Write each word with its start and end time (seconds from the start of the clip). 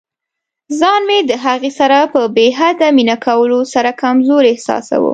ځان 0.79 1.01
مې 1.09 1.19
د 1.29 1.31
هغې 1.45 1.71
سره 1.79 1.97
په 2.13 2.21
بې 2.35 2.47
حده 2.57 2.87
مینه 2.97 3.15
کولو 3.25 3.59
سره 3.73 3.89
کمزوری 4.01 4.49
احساساوه. 4.51 5.09